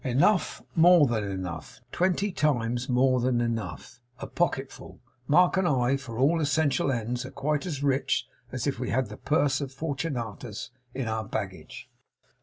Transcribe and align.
'Enough! 0.03 0.63
More 0.75 1.05
than 1.05 1.23
enough. 1.25 1.79
Twenty 1.91 2.31
times 2.31 2.89
more 2.89 3.19
than 3.19 3.39
enough. 3.39 3.99
A 4.17 4.25
pocket 4.25 4.71
full. 4.71 4.99
Mark 5.27 5.57
and 5.57 5.67
I, 5.67 5.95
for 5.95 6.17
all 6.17 6.41
essential 6.41 6.91
ends, 6.91 7.23
are 7.23 7.29
quite 7.29 7.67
as 7.67 7.83
rich 7.83 8.25
as 8.51 8.65
if 8.65 8.79
we 8.79 8.89
had 8.89 9.09
the 9.09 9.17
purse 9.17 9.61
of 9.61 9.71
Fortunatus 9.71 10.71
in 10.95 11.07
our 11.07 11.23
baggage. 11.25 11.87